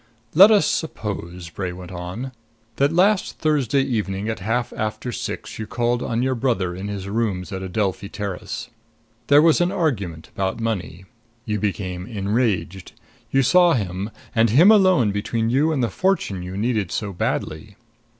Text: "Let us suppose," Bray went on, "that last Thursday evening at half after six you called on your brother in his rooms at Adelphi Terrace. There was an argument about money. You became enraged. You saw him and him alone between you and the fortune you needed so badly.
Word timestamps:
"Let 0.33 0.49
us 0.49 0.65
suppose," 0.65 1.51
Bray 1.51 1.71
went 1.71 1.91
on, 1.91 2.31
"that 2.77 2.91
last 2.91 3.37
Thursday 3.37 3.83
evening 3.83 4.29
at 4.29 4.39
half 4.39 4.73
after 4.75 5.11
six 5.11 5.59
you 5.59 5.67
called 5.67 6.01
on 6.01 6.23
your 6.23 6.33
brother 6.33 6.75
in 6.75 6.87
his 6.87 7.07
rooms 7.07 7.51
at 7.51 7.61
Adelphi 7.61 8.09
Terrace. 8.09 8.69
There 9.27 9.43
was 9.43 9.61
an 9.61 9.71
argument 9.71 10.29
about 10.33 10.59
money. 10.59 11.05
You 11.45 11.59
became 11.59 12.07
enraged. 12.07 12.93
You 13.29 13.43
saw 13.43 13.73
him 13.73 14.09
and 14.33 14.49
him 14.49 14.71
alone 14.71 15.11
between 15.11 15.51
you 15.51 15.71
and 15.71 15.83
the 15.83 15.87
fortune 15.91 16.41
you 16.41 16.57
needed 16.57 16.91
so 16.91 17.13
badly. 17.13 17.75